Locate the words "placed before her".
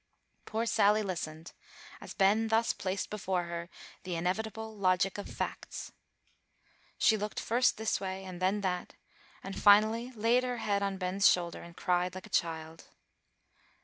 2.73-3.69